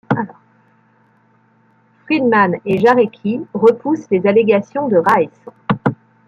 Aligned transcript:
Friedman 2.07 2.55
et 2.65 2.79
Jarecki 2.79 3.45
repoussent 3.53 4.09
les 4.09 4.25
allégations 4.25 4.87
de 4.87 4.97
Rice. 4.97 5.47